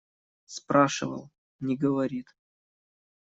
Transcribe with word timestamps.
Спрашивал– 0.47 1.29
не 1.59 1.77
говорит. 1.77 2.25